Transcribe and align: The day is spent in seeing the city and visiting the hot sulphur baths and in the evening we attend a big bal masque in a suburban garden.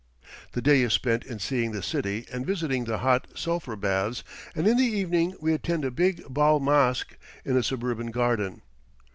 The 0.53 0.63
day 0.63 0.81
is 0.81 0.93
spent 0.93 1.23
in 1.25 1.37
seeing 1.37 1.73
the 1.73 1.83
city 1.83 2.25
and 2.33 2.43
visiting 2.43 2.85
the 2.85 2.97
hot 2.97 3.27
sulphur 3.35 3.75
baths 3.75 4.23
and 4.55 4.67
in 4.67 4.77
the 4.77 4.83
evening 4.83 5.35
we 5.39 5.53
attend 5.53 5.85
a 5.85 5.91
big 5.91 6.23
bal 6.27 6.59
masque 6.59 7.15
in 7.45 7.55
a 7.55 7.61
suburban 7.61 8.09
garden. 8.09 8.63